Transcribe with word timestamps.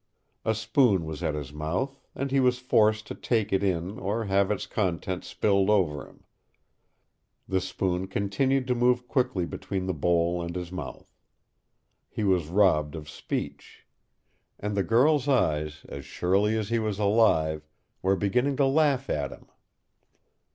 A 0.43 0.55
spoon 0.55 1.05
was 1.05 1.21
at 1.21 1.35
his 1.35 1.53
mouth, 1.53 1.99
and 2.15 2.31
he 2.31 2.39
was 2.39 2.57
forced 2.57 3.05
to 3.05 3.13
take 3.13 3.53
it 3.53 3.61
in 3.61 3.99
or 3.99 4.25
have 4.25 4.49
its 4.49 4.65
contents 4.65 5.27
spilled 5.27 5.69
over 5.69 6.07
him. 6.07 6.23
The 7.47 7.61
spoon 7.61 8.07
continued 8.07 8.65
to 8.65 8.73
move 8.73 9.07
quickly 9.07 9.45
between 9.45 9.85
the 9.85 9.93
bowl 9.93 10.41
and 10.41 10.55
his 10.55 10.71
mouth. 10.71 11.13
He 12.09 12.23
was 12.23 12.47
robbed 12.47 12.95
of 12.95 13.07
speech. 13.11 13.85
And 14.59 14.75
the 14.75 14.81
girl's 14.81 15.27
eyes, 15.27 15.85
as 15.87 16.03
surely 16.03 16.57
as 16.57 16.69
he 16.69 16.79
was 16.79 16.97
alive, 16.97 17.69
were 18.01 18.15
beginning 18.15 18.57
to 18.57 18.65
laugh 18.65 19.07
at 19.07 19.29
him. 19.29 19.49